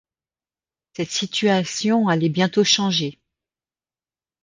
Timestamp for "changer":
2.63-3.19